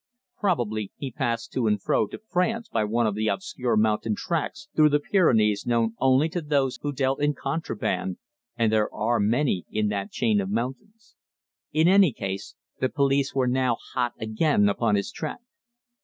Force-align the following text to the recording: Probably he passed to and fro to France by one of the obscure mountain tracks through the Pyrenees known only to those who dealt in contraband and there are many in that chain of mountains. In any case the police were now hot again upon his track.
Probably 0.39 0.91
he 0.97 1.11
passed 1.11 1.53
to 1.53 1.67
and 1.67 1.79
fro 1.79 2.07
to 2.07 2.17
France 2.17 2.67
by 2.67 2.83
one 2.85 3.05
of 3.05 3.13
the 3.13 3.27
obscure 3.27 3.77
mountain 3.77 4.15
tracks 4.15 4.67
through 4.75 4.89
the 4.89 4.99
Pyrenees 4.99 5.67
known 5.67 5.93
only 5.99 6.27
to 6.29 6.41
those 6.41 6.79
who 6.81 6.91
dealt 6.91 7.21
in 7.21 7.35
contraband 7.35 8.17
and 8.57 8.71
there 8.71 8.91
are 8.91 9.19
many 9.19 9.63
in 9.69 9.89
that 9.89 10.09
chain 10.09 10.41
of 10.41 10.49
mountains. 10.49 11.15
In 11.71 11.87
any 11.87 12.11
case 12.13 12.55
the 12.79 12.89
police 12.89 13.35
were 13.35 13.45
now 13.45 13.77
hot 13.93 14.13
again 14.19 14.67
upon 14.69 14.95
his 14.95 15.11
track. 15.11 15.41